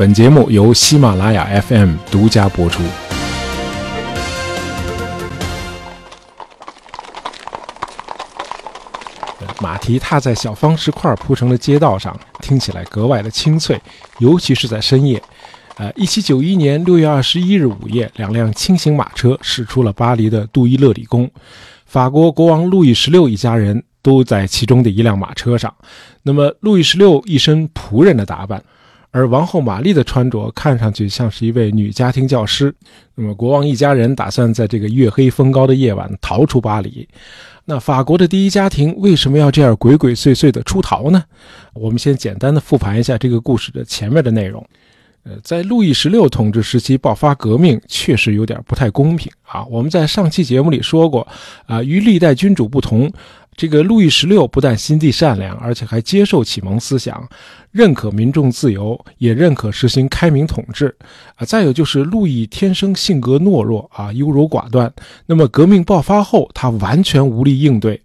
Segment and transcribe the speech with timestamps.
[0.00, 2.82] 本节目由喜马拉雅 FM 独家播出。
[9.60, 13.78] 马蹄踏在小方石块铺成的街道上，听起来格外的清脆，
[14.20, 15.22] 尤其是在深夜。
[15.76, 21.30] 呃，一七九一年六月二十一日午夜，两辆轻型马车驶出了巴黎的杜伊勒里宫，
[21.84, 25.74] 法国国王路易十六一家人都在其中的一辆马车上。
[26.22, 28.64] 那么，路易十六一身仆人的打扮。
[29.12, 32.74] 而王后玛丽的穿着看上去像是一位女家庭教师。
[33.14, 37.08] 那么，国王一家人打算在这个月黑风高的夜晚逃出巴黎。
[37.64, 41.22] 那法国的第一家庭为什么要这样鬼鬼祟祟的出逃呢？
[41.74, 44.64] 我们先简单的复盘一下这个故事的前面的内容。
[45.22, 49.62] 呃，在路易十六统治时期爆发革命，确实有点不太公平啊。
[49.66, 51.28] 我们在上期节目里说过，
[51.66, 53.12] 啊，与历代君主不同。
[53.60, 57.28] 这个路易十六不但心地善良，而且还接受启蒙思想，
[57.70, 60.96] 认可民众自由，也认可实行开明统治。
[61.34, 64.90] 啊，再有就是路易天生性格懦弱啊，优柔寡断。
[65.26, 68.00] 那么革命爆发后，他完全无力应对。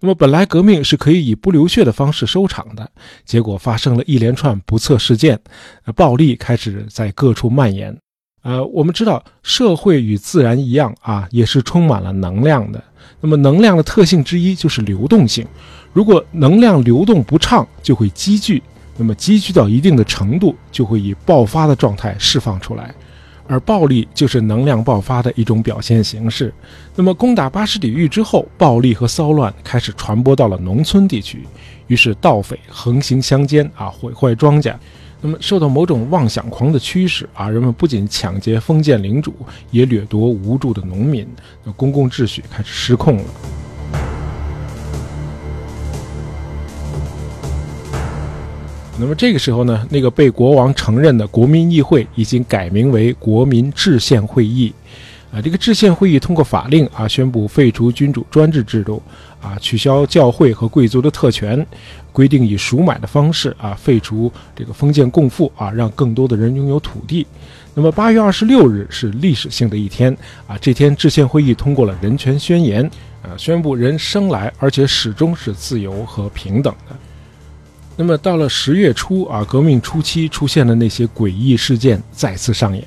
[0.00, 2.90] 那么本来革命是可以以不流血的方式收场的，
[3.24, 5.38] 结果发生了一连串不测事件，
[5.94, 7.96] 暴力开始在各处蔓延。
[8.46, 12.80] 呃，我们知道社会与自然一样啊，也是充满了能量的。
[13.20, 15.44] 那么能量的特性之一就是流动性，
[15.92, 18.62] 如果能量流动不畅，就会积聚，
[18.96, 22.94] 那么积聚到一定的程度，就会以爆发的状态释放出来，
[23.48, 26.54] 而暴力就是能量爆发的一种表现形式。
[26.94, 31.44] 那么攻打巴士底狱之后，暴力和骚乱开始传播到了农村地区，
[31.88, 34.72] 于是盗匪横行乡间啊，毁坏庄稼。
[35.20, 39.34] 那么，受到某种妄想狂的驱使啊，人们不仅抢劫封建领主，
[39.70, 41.26] 也掠夺无助的农民，
[41.64, 43.24] 那公共秩序开始失控了。
[48.98, 54.72] 那么这个时候呢，那个被国王承认的国民议会已经改名为国民制宪会议。
[55.32, 59.02] 啊，这个制宪会议通过法令啊，宣布废除君主专制制度，
[59.46, 61.64] 啊，取消教会和贵族的特权，
[62.10, 67.24] 规定以赎买的方式啊，废除这个封建共富啊，让更多的人拥有土地。
[67.72, 70.12] 那么八月二十六日是历史性的一天
[70.48, 72.84] 啊，这天制宪会议通过了人权宣言，
[73.22, 76.96] 啊，宣布人生来而且始终是自由和平等的。
[77.96, 82.84] 那么到了十月初啊，革命初期出现的那些诡异事件再次上演。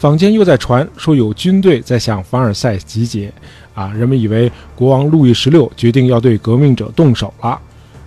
[0.00, 3.30] 坊间又在传说有军队在向凡尔赛集结，
[3.74, 7.60] 啊，人们以为国王路易十六决定要对革命者动手了。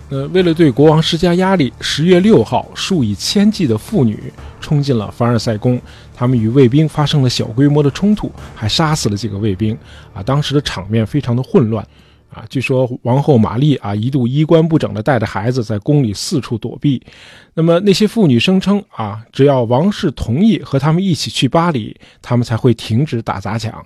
[0.08, 4.20] 呃，为了对国王施加压力，十月六号，数以千计的妇女
[4.60, 5.80] 冲进了凡尔赛宫，
[6.12, 9.72] 他们与卫兵发生了小规模的冲突，还杀死了几个卫兵。
[10.12, 11.86] 啊，当时的场面非常的混乱。
[12.34, 17.00] 啊，据说王后玛丽啊一度衣冠不整的带着孩子在宫里四处躲避。
[17.54, 23.84] 那么那些妇女声称啊，只要王室同意和他们一起去巴黎，他们才会停止打砸抢。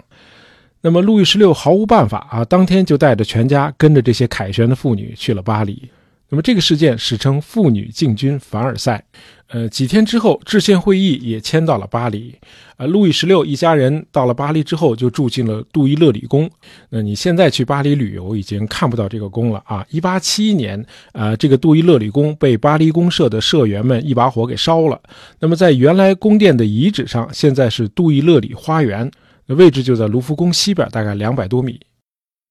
[0.81, 5.89] 那么路易十六毫无办法啊，当天就带着全家跟着这些凯旋的妇女去了巴黎。
[6.31, 9.03] 那么这个事件史称“妇女进军凡尔赛”。
[9.49, 12.35] 呃，几天之后，制宪会议也迁到了巴黎。
[12.77, 16.49] 呃，路易十六一家人到了巴黎之后，就住进了杜伊勒里宫。
[16.91, 19.87] 那你现在去巴黎旅游，已经看不到这个宫了啊！
[19.89, 25.01] 一八七一年，呃，这个杜伊勒里宫被巴黎公社的社员们一把火给烧了。
[25.41, 29.11] 那么在原来宫殿的遗址上，现在是杜伊勒里花园，
[29.47, 31.81] 位置就在卢浮宫西边，大概两百多米。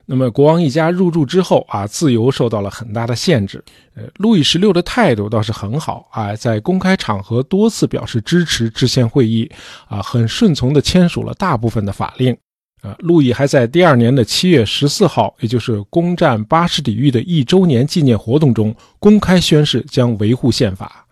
[0.10, 3.62] 那么国王一家入住之后啊，自由受到了很大的限制。
[3.94, 9.52] 呃，路易十六的态度倒是很好啊，在公开场合多次表示支持制宪会议，
[9.90, 12.36] 啊，很顺从地签署了大部分的法令。
[12.82, 21.06] 啊，路易还在第二年的七月十四号，也就是攻占巴士底狱的一周年纪念活动中，公开宣誓将维护宪法。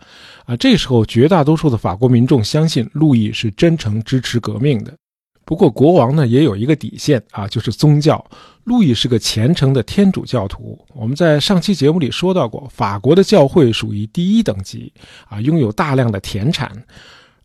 [0.46, 4.94] 啊，这时候绝大多数的法国民众相信路易是真诚支持革命的。
[5.44, 8.24] 不过国王呢也有一个底线啊，就是宗教。
[8.66, 10.78] 路易是个虔诚的天主教徒。
[10.94, 14.92] 我们在上期节目里说到过，法国的教会属于第一等级
[15.30, 16.72] 啊，拥有大量的田产。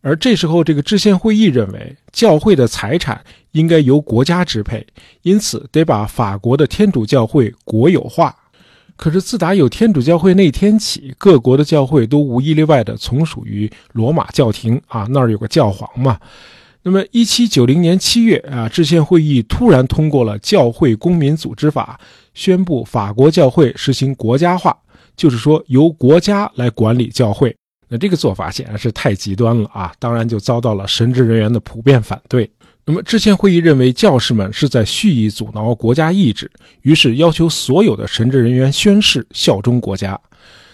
[0.01, 4.85] 而这时候，这个制宪会议认为，教会的财产应该由国家支配，
[5.21, 8.35] 因此得把法国的天主教会国有化。
[8.95, 16.19] 可是自打有天主教会那天起，各国的教会都无一例外的从属于罗马教廷啊，那儿有个教皇嘛。
[16.83, 21.99] 那么，一七九零年七月啊，制宪会议突然通过了《教会公民组织法》，
[22.33, 24.75] 宣布法国教会实行国家化，
[25.15, 27.55] 就是说由国家来管理教会。
[27.87, 29.93] 那这个做法显然是太极端了啊！
[29.99, 32.49] 当然就遭到了神职人员的普遍反对。
[32.83, 36.49] 那么，制宪会议认为教士们是在蓄意阻挠国家意志，
[36.81, 40.19] 于是要求所有的神职人员宣誓效忠国家。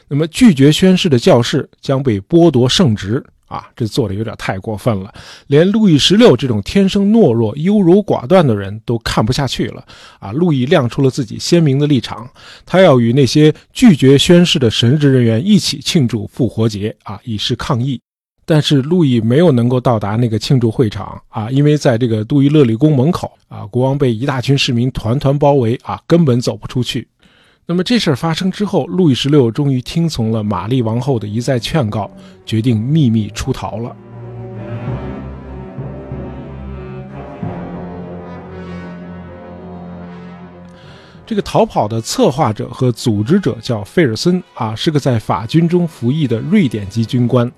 [0.07, 3.21] 那么，拒绝宣誓的教士将被剥夺圣职。
[3.47, 5.13] 啊，这做的有点太过分了，
[5.47, 9.83] 连路易十六这种天生懦弱、优柔寡断的人都看不下去了
[10.19, 10.31] 啊！
[10.31, 12.29] 路易亮出了自己鲜明的立场，
[12.65, 17.99] 他要与那些拒绝宣誓的神职人员一起庆祝复活节啊，以示抗议。
[18.45, 27.05] 但是路易没有能够到达那个庆祝会场啊，因为在这个杜伊勒里宫门口啊，国王被一大群市民团团包围啊，根本走不出去。
[27.69, 32.09] 那么这事儿发生之后，路易十六终于听从了玛丽王后的一再劝告，
[32.45, 33.93] 决定秘密出逃了。
[41.25, 47.51] 这个逃跑的策划者和组织者叫费尔森啊，是个在法军中服役的瑞典籍军官。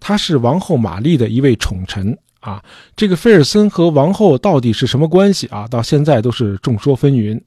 [0.00, 2.64] 他是王后玛丽的一位宠臣啊，
[2.96, 5.68] 这个费尔森和王后到底是什么关系啊？
[5.68, 7.38] 到现在都是众说纷纭。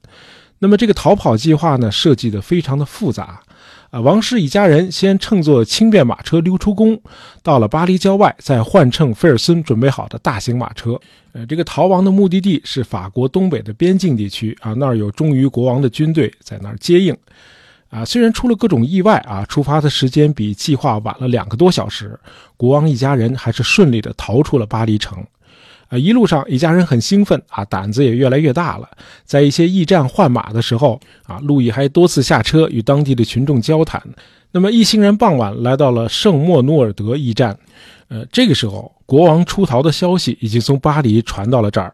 [0.64, 3.38] 那么这个逃跑计划呢，设计的非常的复杂
[3.90, 4.00] 啊。
[4.00, 6.98] 王室一家人先乘坐轻便马车溜出宫，
[7.42, 10.98] 到了巴黎郊外，再换乘菲尔森准备好的大型马车。
[11.34, 17.14] 呃，这个逃亡的目的地是法国东北的边境地区啊，那儿有忠于国王的军队在那儿接应。
[17.90, 22.18] 啊，虽然出了各种意外啊，出发的时间比计划晚了两个多小时，
[22.56, 25.22] 国王一家人还是顺利的逃出了巴黎城。
[25.94, 28.90] 啊，一路上一家人很兴奋啊，胆子也越来越大了。
[29.24, 34.02] 在一些驿站换马的时候啊，路易还多次下车与当地的群众交谈。
[34.52, 37.56] 那么一行人傍晚来到了圣莫努尔德驿站，
[38.08, 41.94] 呃，这个时候国王出逃的消息已经从巴黎传到了这儿。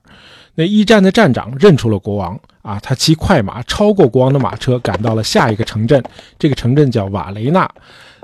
[0.55, 6.01] 那驿站的站长认出了国王啊，他骑快马超过国王的马车，赶到了下一个城镇。
[6.37, 7.69] 这个城镇叫瓦雷纳，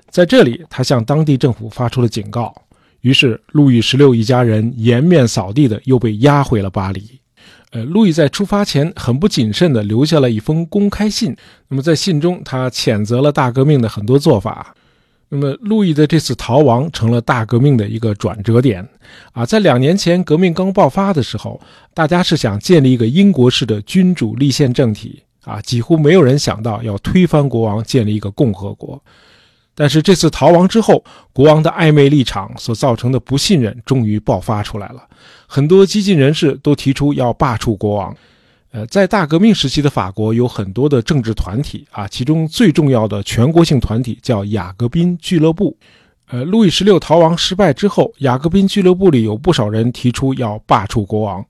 [0.10, 2.56] 在这里，他向当地政府发出了警告。
[3.06, 7.20] 于是，路易十六一家人颜面扫地的又被押回了巴黎。
[7.70, 11.38] 呃，路易在出发前很不谨慎地留下了一封公开信。
[11.68, 14.76] 那么，在信中，他谴责了大革命的很多做法。
[15.30, 18.84] 那么，路易的这次逃亡成了大革命的一个转折点，
[19.34, 21.62] 啊，在两年前革命刚爆发的时候，
[21.94, 29.00] 大家是想建立一个英国式的君主立宪政体，啊，几乎没有人想到要推翻国王，建立一个共和国。
[29.76, 35.04] 但是这次逃亡之后，国王的暧昧立场所造成的不信任终于爆发出来了，
[35.46, 38.16] 很多激进人士都提出要罢黜国王。
[38.72, 45.78] 呃，在大革命时期的法国有很多的政治团体啊，其中最重要的全国性团体叫雅各宾俱乐部。
[46.28, 51.46] 呃，路易十六逃亡失败之后，雅各宾俱乐部里有不少人提出要罢黜国王。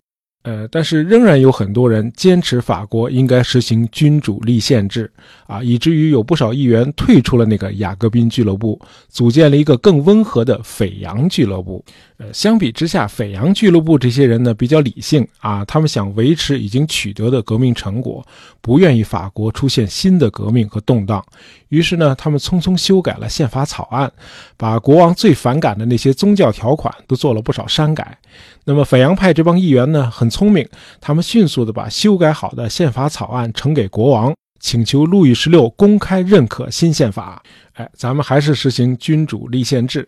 [0.46, 5.12] 呃，但是仍然有很多人坚持法国应该实行君主立宪制
[5.48, 11.84] 啊，以至于有不少议员退出了那个雅各宾俱乐部，组建了一个更温和的斐扬俱乐部。
[12.18, 18.26] 呃，相比之下，斐扬俱乐部这些人呢比较理性啊，他们想维持已经取得的革命成果，
[18.62, 21.22] 不愿意法国出现新的革命和动荡。
[21.68, 24.10] 于是呢，他们匆匆修改了宪法草案，
[24.56, 28.18] 把国王最反感的那些宗教条款都做了不少删改。
[28.64, 30.66] 那么，斐扬派这帮议员呢很聪明，
[31.02, 37.44] 他们迅速的把修改好的宪法草案呈给国王，请求路易十六公开认可新宪法。
[37.74, 40.08] 哎，咱们还是实行君主立宪制。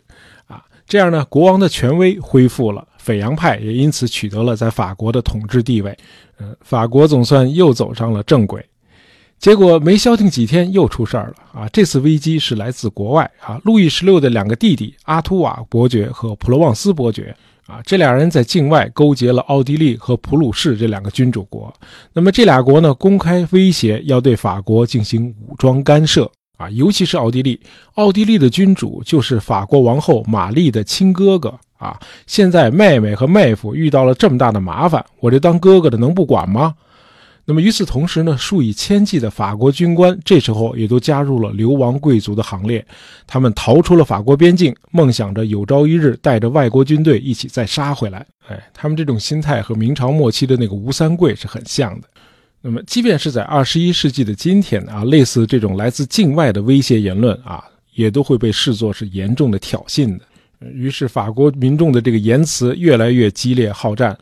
[0.87, 5.95] 这样呢，国王的权威恢复了，斐扬派也因此取得了在法国的统治地位。
[6.37, 8.65] 呃，法国总算又走上了正轨。
[9.37, 11.69] 结果没消停几天，又出事儿了啊！
[11.71, 13.59] 这次危机是来自国外啊。
[13.63, 17.35] 路易十六的两个弟弟阿图瓦伯爵和普罗旺斯伯爵
[17.67, 21.71] 啊，这俩人在境外勾结了奥地利和普鲁士这两个君主国。
[22.13, 26.31] 那么这俩国呢，公开威胁要对法国进行武装干涉。
[26.57, 27.59] 啊，尤其是奥地利，
[27.93, 31.99] 奥地利的君主就是法国王后玛丽的亲哥哥啊。
[32.25, 36.75] 现在妹妹和妹夫遇到了这么大的麻烦，我这当哥哥的能不管吗？
[37.49, 42.85] 那么与此同时呢，数以千计的法国军官这时候也都加入了流亡贵族的行列，
[43.25, 48.25] 他们逃出了法国边境，梦想着有朝一日带着外国军队一起再杀回来。
[48.49, 52.07] 哎，他们这种心态和明朝末期的那个吴三桂是很像的。
[52.69, 57.63] 那么，即便是在二十一世纪的今天啊，类似这种来自境外的威胁言论啊，
[57.95, 60.25] 也都会被视作是严重的挑衅的。
[60.73, 64.17] 于是，法国民众的这个言辞越来越激烈好战。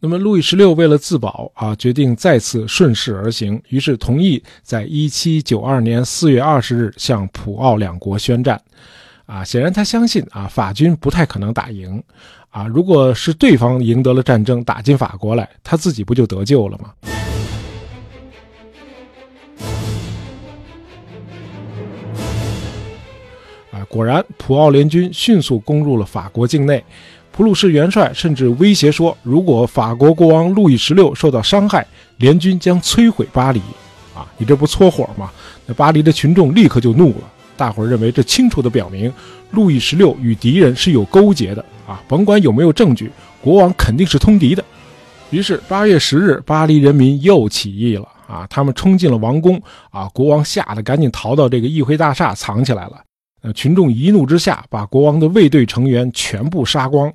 [0.00, 8.58] 那么，路易十六为了自保啊，决定再次顺势而行，于是同意在一七九二年四月二十日向普奥两国宣战。
[9.26, 12.02] 啊，显然他相信啊，法军不太可能打赢。
[12.48, 16.90] 啊，如果是对方赢得了战争，打进法国来，他自己不就得救了吗？
[23.94, 26.82] 果然，普奥联军迅速攻入了法国境内。
[27.30, 31.86] 普鲁士元帅甚至威胁说，如果法国国王路易十六受到伤害，
[32.16, 33.60] 联军将摧毁巴黎。
[34.12, 35.30] 啊，你这不搓火吗？
[35.64, 37.32] 那巴黎的群众立刻就怒了。
[37.56, 39.12] 大伙儿认为这清楚地表明，
[39.52, 42.02] 路易十六与敌人是有勾结的啊！
[42.08, 43.08] 甭管有没有证据，
[43.40, 44.64] 国王肯定是通敌的。
[45.30, 48.44] 于是八月十日，巴黎人民又起义了啊！
[48.50, 50.08] 他们冲进了王宫啊！
[50.12, 53.00] 国王吓得赶紧逃到这个议会大厦藏起来了。
[53.44, 57.12] 呃，群众一怒之下，把国王的卫队成员全部杀光。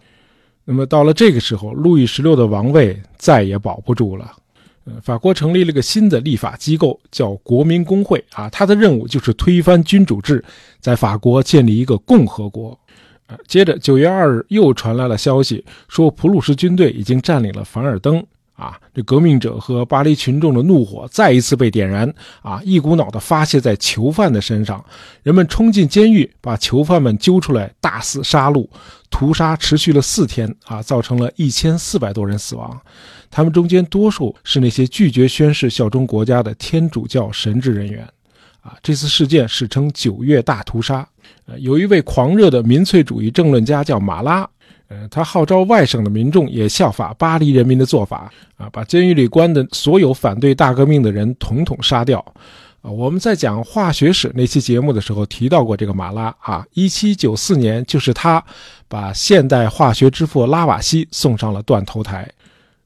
[0.64, 4.32] 那么到了这个时候，路易十六的王位再也保不住了。
[4.86, 10.46] 呃，法国成立了个新的立法机构，叫国民公会啊，它的任务就是推翻君主制，
[10.80, 12.80] 在法国建立一个共和国。
[13.48, 18.24] 接着九月二日又传来了消息，说普鲁士军队已经占领了凡尔登。
[18.60, 22.60] 啊，这革命者和巴黎群众的怒火再一次被点燃啊！
[22.66, 24.84] 一股脑的发泄在囚犯的身上，
[25.24, 28.68] 人们冲进监狱，把囚犯们揪出来，大肆杀戮，
[29.10, 32.78] 屠杀持续了四天啊，造成了一千四百多人死亡。
[33.32, 38.06] 他们中间多数是那些拒绝宣誓效忠国家的天主教神职人员。
[38.60, 41.08] 啊，这次事件史称“九月大屠杀”。
[41.48, 44.46] 呃，有一位狂热的民粹主义政论家叫马拉。
[44.90, 52.20] 呃，他号召外省的民众也效法巴黎人民的做法啊，把监狱里关的所有反对大革命的人统统杀掉。
[52.82, 58.44] 啊，我们在讲化学史那期节目的时候提到过这个马拉啊，一七九四年就是他
[58.88, 62.28] 把现代化学之父拉瓦锡送上了断头台。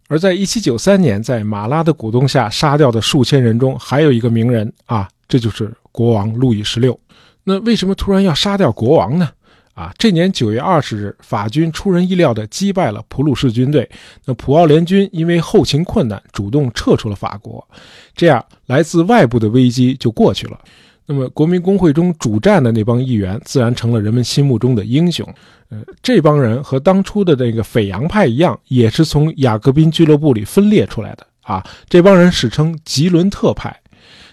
[0.10, 7.00] 而在一七九三年，在马拉的鼓动下杀掉的数千人中，还有一个名人啊，这就是国王路易十六。
[7.45, 9.29] 那为什么突然要杀掉国王呢？
[9.73, 13.89] 啊，这年九月二十日，法军出人意料地击败了普鲁士军队。
[14.25, 17.67] 那普奥联军因为后勤困难，主动撤出了法国。
[18.15, 20.59] 这样，来自外部的危机就过去了。
[21.05, 25.27] 那么，国民公会中主战的那帮议员，自然成了人们心目中的英雄。
[25.69, 31.25] 呃，这帮人和当初的那个斐扬派一样，也是从雅各宾俱乐部里分裂出来的。
[31.41, 33.75] 啊，这帮人史称吉伦特派。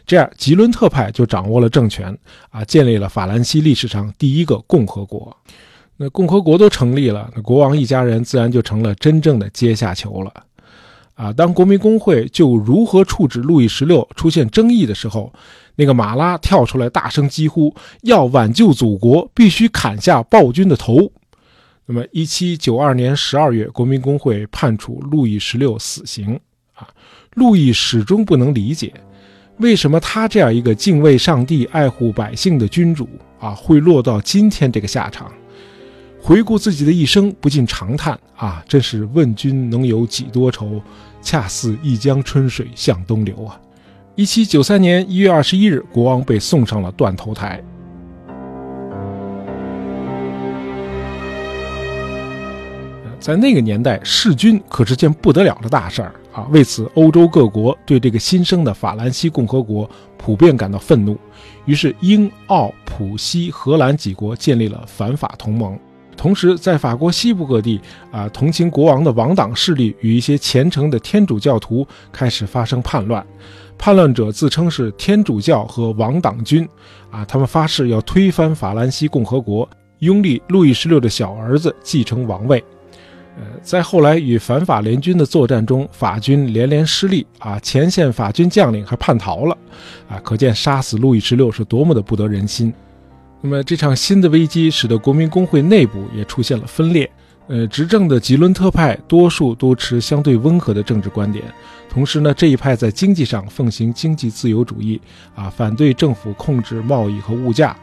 [0.07, 2.17] 这样，吉伦特派就掌握了政权，
[2.51, 5.37] 啊，建立了法兰西历史上第一个共和国。
[5.97, 10.33] 那共和国都成立了，那国王一家人自然就成了真正的阶下囚了。
[11.15, 15.31] 啊，当国民公会就如何处置路易十六出现争议的时候，
[15.77, 21.13] 那个马拉跳出来大声疾呼：要挽救祖国，必须砍下暴君的头。
[21.85, 26.41] 那么，一七九二年十二月，国民公会判处路易十六死刑。
[26.73, 26.89] 啊，
[27.35, 28.95] 路易始终不能理解。
[29.61, 33.07] 为什么他这样一个敬畏上帝、爱护百姓的君主
[33.39, 35.31] 啊，会落到今天这个下场？
[36.19, 40.81] 回顾自己的一生，不禁长叹啊，真是问君能有几多愁，
[41.21, 43.61] 恰似一江春水向东流啊！
[44.15, 47.63] 一七九三年一月二十一日，国王被送上了断头台。
[53.19, 56.15] 在那个年代，弑君可是件不得了的大事儿。
[56.33, 61.19] 啊，为此，欧洲各国对这个新生的法兰西共和国普遍感到愤怒，
[61.65, 65.79] 于是英、奥、普、西、荷兰几国建立了反法同盟。
[66.17, 67.81] 同时，在法国西部各地，
[68.13, 73.27] 啊，同情国王的王党势力与一些虔诚的天主教徒开始发生叛乱，
[73.79, 76.69] 叛乱者自称是天主教和王党军，
[77.11, 79.67] 啊，他们发誓要推翻法兰西共和国，
[80.01, 82.63] 拥立路易十六的小儿子继承王位。
[83.37, 89.57] 呃，在后来与反法联军的作战中，法军连连失利啊，前线法军将领还叛逃了，
[90.09, 92.73] 啊，可见杀死路易十六是多么的不得人心。
[93.41, 97.11] 那么这场新的危机使得国民公会内部也出现了分裂。
[97.47, 101.45] 呃，执政的吉伦特派多数都持相对温和的政治观点，
[101.89, 105.01] 同时呢，这一派在经济上奉行经济自由主义
[105.35, 107.77] 啊，反对政府控制贸易和物价。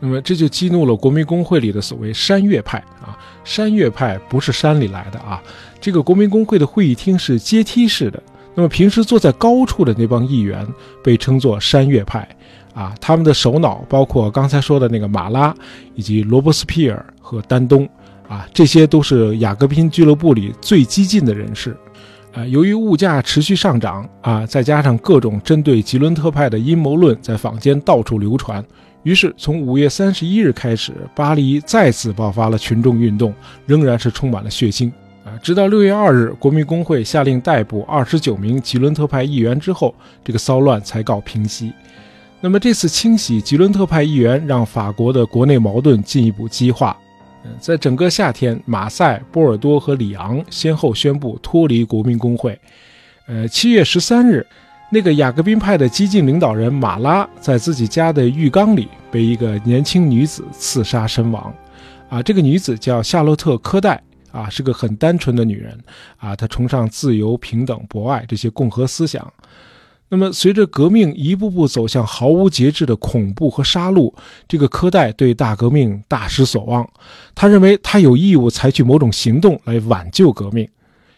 [0.00, 5.42] 那么这就激怒了国民公会里的所谓山岳派啊，山岳派不是山里来的啊，
[5.80, 8.22] 这个国民公会的会议厅是阶梯式的，
[8.54, 10.66] 那么平时坐在高处的那帮议员
[11.02, 12.28] 被称作山岳派
[12.74, 15.54] 啊，他们的首脑包括刚才说的那个马拉，
[15.94, 17.88] 以及罗伯斯皮尔和丹东
[18.28, 21.74] 啊，这些都是雅各宾俱乐部里最激进的人士，
[22.34, 28.62] 啊，由于物价持续上涨啊，再加上各种针对吉伦特派的阴谋论在坊间到处流传。
[29.04, 33.34] 于是，从五月三十一日开始，巴黎再次爆发了群众运动，
[33.66, 34.90] 仍然是充满了血腥
[35.26, 35.36] 啊！
[35.42, 39.94] 直到六月二日，国民公会下令逮捕二十九名吉伦特派议员之后，
[40.24, 41.70] 这个骚乱才告平息。
[42.40, 46.96] 那么，这次清洗吉伦特派议员，让法国的国内矛盾进一步激化。
[47.44, 52.58] 嗯，在整个夏天，马赛、波尔多和里昂先后宣布脱离国民公会。
[53.26, 54.46] 呃，七月十三日。
[54.90, 61.52] 那个雅各宾派的激进领导人马拉在自己家的浴缸里被一个年轻女子刺杀身亡，
[62.08, 64.00] 啊，这个女子叫夏洛特·科代，
[64.30, 65.76] 啊，是个很单纯的女人，
[66.16, 69.32] 啊，她崇尚自由、平等、博爱这些共和思想。
[70.10, 74.12] 那么，随着革命一步步走向毫无节制的恐怖和杀戮，
[74.46, 76.88] 这个科代对大革命大失所望。
[77.34, 80.68] 他认为他有义务采取某种行动来挽救革命。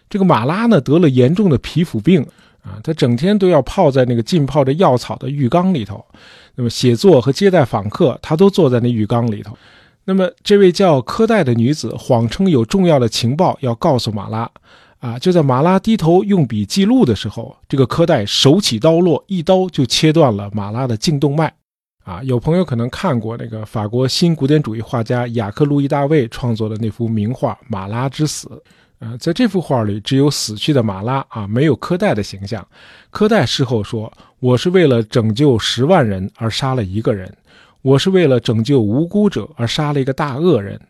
[0.09, 2.25] 这个马拉呢，得了严重的皮肤病
[2.67, 6.05] 啊，他整天都要泡在那个浸泡着药草的浴缸里头。
[6.57, 9.57] 那么，写作和接待访客，他都坐在那浴缸里头。
[10.05, 14.51] 那么，这位叫科代的女子谎称有重要的情报要告诉马拉。
[14.99, 15.19] 啊！
[15.19, 21.53] 就在马拉低头用笔记录的时候，这个科代手起刀落，一刀就切断了马拉的颈动脉。
[22.03, 28.49] 啊，有朋友可能看过那个法国新古典主义画家雅克·路易·大卫创作的那幅名画《马拉之死》。
[28.99, 32.67] 呃，在这幅画里，只有死去的马拉啊，没有科代的形象。
[33.11, 34.11] 科代事后说
[34.41, 37.31] ：“我是为了拯救十万人而杀了一个人，
[37.83, 40.81] 我是为了拯救无辜者而杀了一个大恶人，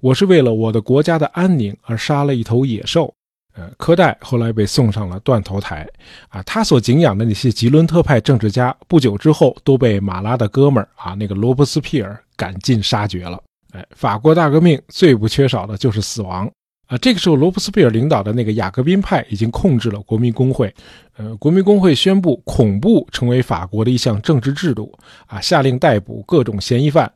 [0.00, 3.12] 我是为了我的国家的安宁而杀了一头野兽。”
[3.58, 5.88] 呃，科代后来被送上了断头台，
[6.28, 13.42] 啊，他所敬仰的那些吉伦特派政治家，不久之后都被马拉的哥们儿啊，那个罗伯斯庇尔赶尽杀绝了。
[13.72, 16.46] 哎，法国大革命最不缺少的就是死亡
[16.86, 16.98] 啊。
[16.98, 20.72] 这个时候，罗伯斯庇尔领导的那个雅各宾派已经控制了国民工会，
[21.16, 24.92] 呃，国民工会宣布恐怖成为法国的一项政治制度，
[25.26, 27.10] 啊，下令逮捕各种嫌疑犯。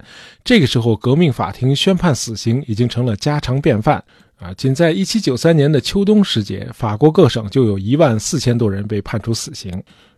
[0.45, 4.03] 这个时候，革命法庭宣判死刑已经成了家常便饭。
[4.41, 9.71] 啊，仅在1793年的秋冬时节，法国各省就有一万四千多人被判处死刑。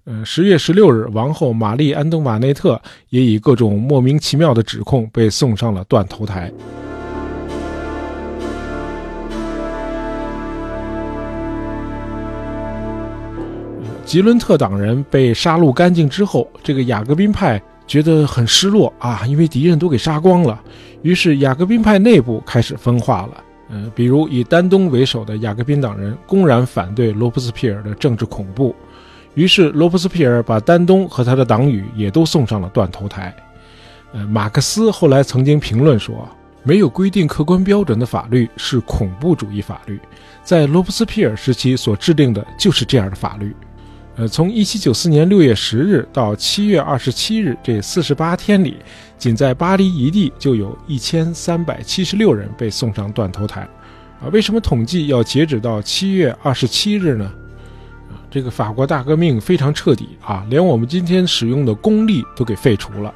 [0.05, 6.53] 呃，十月十六日，王后玛丽·安东瓦内特也以各种莫名其妙的指控被送上了断头台。
[14.13, 20.61] 吉伦特党人被杀戮干净之后，这个雅各宾派觉得很失落啊，因为敌人都给杀光了。
[21.01, 23.43] 于是雅各宾派内部开始分化了。
[23.71, 28.77] 呃，比如以丹东为首的雅各宾党人公然反对罗伯斯庇尔的政治恐怖，
[29.33, 33.35] 于是罗伯斯庇尔把丹东和他的党羽也都送上了断头台。
[34.13, 36.29] 呃，马克思后来曾经评论说，
[36.63, 39.99] 没有规定客观标准的法律是恐怖主义法律，
[40.43, 43.57] 在罗伯斯庇尔时期所制定的就是这样的法律。
[44.15, 48.77] 呃，从1794年6月10日到7月27日这48天里，
[49.17, 53.63] 仅在巴黎一地就有一千三百七十六人被送上断头台。
[54.21, 57.25] 啊，为什么统计要截止到7月27日呢？
[58.11, 63.13] 啊，这个法国大革命非常彻底啊，连我们今天使用的公历都给废除了。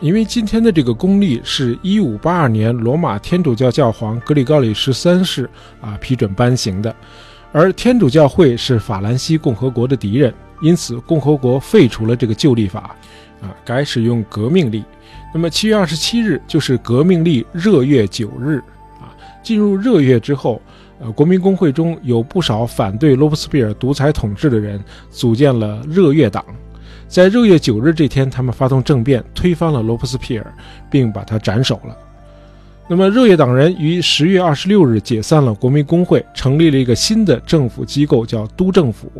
[0.00, 5.48] 因为今天的这个公历是一五八二年罗马天主教教皇格里高里十三世
[5.80, 6.92] 啊批准颁行的。
[7.52, 12.96] 而天主教会是法兰西共和国的敌人，因此共和国废除了这个旧历法，
[13.42, 14.82] 啊，改使用革命历。
[15.34, 18.58] 那么七月二十七日就是革命历热月九日，
[19.00, 19.12] 啊，
[19.42, 20.60] 进入热月之后，
[20.98, 26.42] 呃，国民工会中有不少反对罗伯斯庇尔独裁统治的人，组建了热月党，
[27.06, 30.54] 在热月九日这天，他们发动政变，推翻了罗伯斯庇尔，
[30.90, 31.94] 并把他斩首了。
[32.94, 39.10] 那么，热月党人于十月二十六日解散了国民工会，成立了一个新的政府机构，叫督政府。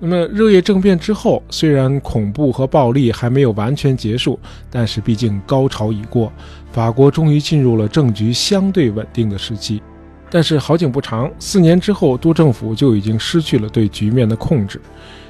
[0.00, 4.36] 那么，热月政变之后，虽然恐怖和暴力还没有完全结束，
[4.68, 6.32] 但是毕竟高潮已过，
[6.72, 9.80] 法国终于进入了政局相对稳定的时期。
[10.28, 14.80] 但是好景不长，四年之后，督政府就已经失去了对局面的控制。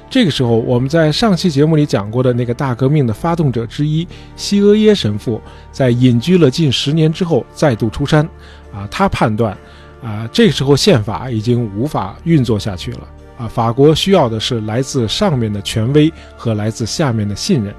[0.09, 5.41] 这个时候，我们在上期节目里讲过的那个大革命的发动者之一西俄耶神父，
[5.71, 8.27] 在隐居了近十年之后再度出山。
[8.73, 9.57] 啊，他判断，
[10.01, 12.99] 啊，这个时候宪法已经无法运作下去了。
[13.37, 17.73] 啊，法国需要的是来自上面的权威和来自下面的信任。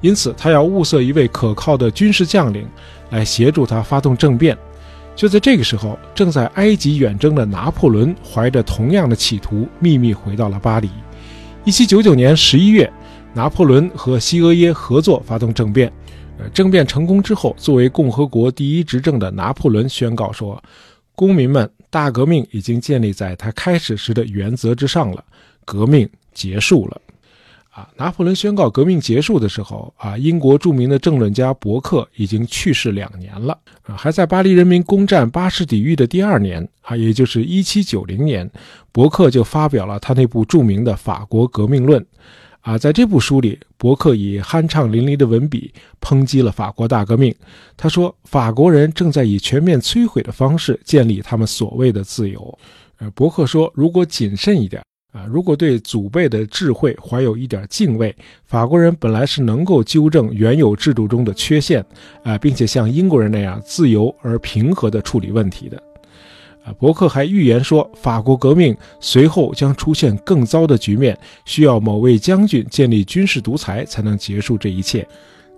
[0.00, 2.68] 因此，他要物色一位可靠的军事将领
[3.10, 4.56] 来协助他发动政变。
[5.14, 10.90] 就在这个时候，正在埃及远征的拿破仑怀着同样的企图，秘密回到了巴黎。
[11.66, 12.88] 一七九九年十一月，
[13.34, 15.92] 拿破仑和西俄耶合作发动政变。
[16.38, 20.62] 呃，政变成功之后，作为共和国第一执政的拿破仑宣告说
[21.16, 25.24] ：“公民们，大革命已经建立在他开始时的原则之上了，
[25.64, 27.00] 革命结束了。”
[27.76, 33.58] 啊，拿破仑宣告革命结束的时候，啊，英国著名的政论家伯克已经去世两年了。
[33.82, 38.50] 啊，还在巴黎人民攻占巴士底狱的第二年，啊，也就是一七九零年，
[38.92, 42.00] 伯克就发表了他那部著名的《法国革命论》。
[42.62, 47.34] 啊，在这部书里，伯克以酣畅淋漓的文笔抨击了法国大革命。
[47.76, 52.58] 他说，法国人正在以全面摧毁的方式建立他们所谓的自由。
[53.00, 54.82] 呃，伯克说，如果谨慎一点。
[55.16, 61.82] 啊，如果对祖辈的智慧怀有一点敬畏，法国人本来是能够纠正原有制度中的缺陷，
[62.22, 65.82] 啊，并且像英国人那样自由而平和地处理问题的。
[66.66, 75.08] 啊，伯克还预言说，法国革命随后将出现更糟的局面，需要某位将军建立军事独裁才能结束这一切。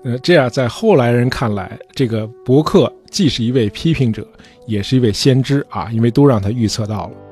[0.05, 4.25] 呃，这样在后来人看来，这个伯克既是一位批评者，
[4.69, 7.28] 也是一位先知啊，因为都让他预测到了。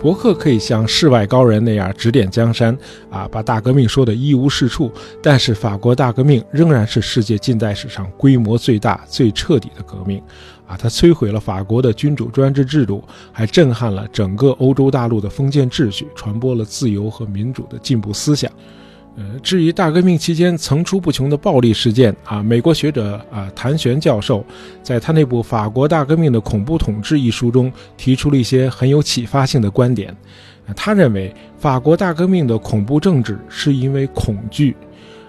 [0.00, 2.74] 伯克可以像世外高人那样指点江山，
[3.10, 4.90] 啊，把大革命说得一无是处。
[5.22, 10.18] 但是法国大革命仍然是世界近代史上规模最大、最彻底的革命，
[10.66, 18.50] 啊，它摧毁了法国的君主专制制度，还震撼了整个欧洲大陆的封建秩序，传播了自由和民主的进步思想。
[19.20, 24.42] 呃，至于大革命期间层出不穷的暴力事件啊，美国学者啊谭玄教授
[24.82, 30.16] 在他那部《法国大革命的恐怖统治》一书中提出了一些很有启发性的观点。
[30.74, 34.74] 他认为，法国大革命的恐怖政治是因为恐惧。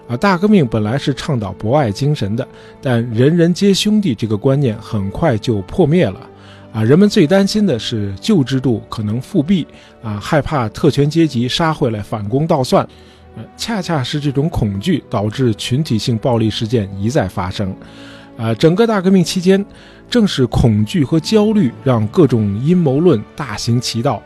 [0.08, 2.48] 啊，大革命本来是倡导博爱精神的，
[2.80, 6.18] 但人人皆兄弟这个观念很快就破灭了。
[6.72, 9.66] 啊，人们最担心的是旧制度可能复辟，
[10.02, 12.88] 啊，害怕特权阶级杀回来反攻倒算。
[13.56, 17.74] 恰恰是这种恐惧导致群体性暴力事件一再发生，
[18.36, 19.64] 啊，整个大革命期间，
[20.10, 24.22] 正是恐惧和焦虑让各种阴谋论大行其道，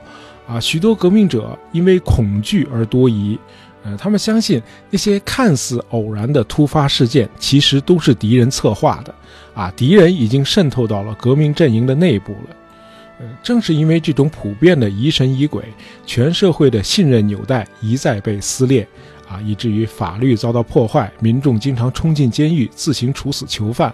[0.49, 3.39] 啊，许多革命者因为恐惧而多疑，
[3.85, 9.15] 呃，他们相信那些看似偶然的突发事件其实都是敌人策划的，
[9.55, 12.57] 啊，敌人已经渗透到了革命阵营的内部了。
[13.43, 15.63] 正是因为这种普遍的疑神疑鬼，
[16.05, 18.87] 全社会的信任纽带一再被撕裂，
[19.29, 23.93] 啊，以至于法律遭到破坏，民众经常冲进监狱自行处死囚犯。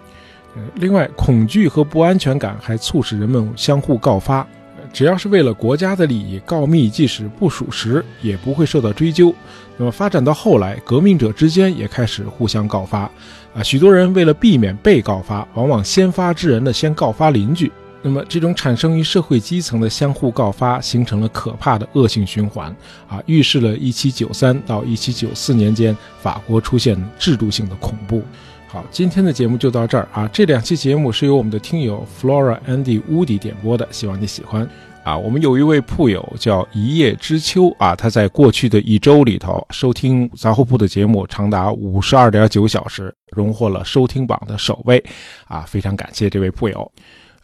[0.54, 4.46] 呃，另外，恐惧和不安全感还促使人们相互告发，
[4.92, 9.34] 只要是为了国家的利益，告密即使不属实，也不会受到追究。
[9.78, 13.10] 那么发展到后来，革命者之间也开始互相告发，
[13.54, 17.72] 啊，许多人为了避免被告发，往往先发制人的先告发邻居。
[18.02, 22.74] 那么，这种产生于社会基层的相互告发，形成了可怕的恶性循环，
[23.08, 28.22] 啊，预示了1793到1794年间法国出现制度性的恐怖。
[28.66, 30.28] 好，今天的节目就到这儿啊。
[30.32, 34.68] 这两期节目是由我们的听友 Flora Andy Wood 点播的，希望你喜欢。
[35.04, 45.04] 啊，我们有一位铺友叫一叶知秋啊，他在过去的一周里头收听杂货铺的节目长达五十二点九小时，荣获了收听榜的首位，
[45.46, 46.90] 啊，非常感谢这位铺友。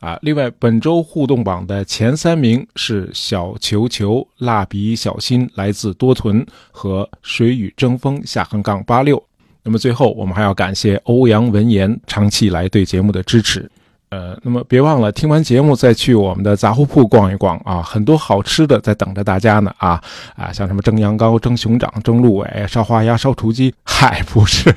[0.00, 9.22] 啊，另外本周互动榜的前三名是小球球、蜡笔小新来自多屯和水雨争锋下横杠八六。
[9.64, 13.70] 那么最后我们还要感谢欧阳文言长期以来对节目的支持。
[14.10, 20.02] 呃，那么别忘了听完节目再去我们的杂货铺逛一逛啊，很多好吃的在等着大家呢啊
[20.34, 24.74] 啊，像什么蒸羊羔、蒸熊掌、蒸鹿尾、烧花鸭、烧雏鸡，嗨，不是。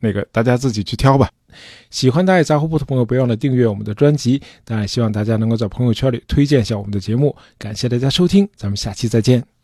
[0.00, 1.28] 那个大家自己去挑吧。
[1.90, 4.40] 喜欢大爱杂货铺的朋友，别忘了订阅我们的专辑。
[4.64, 7.34] 当然，希望大家能够在朋友圈里推荐一下我们的节目。
[7.58, 9.57] 感谢大家收听，咱们下期再见。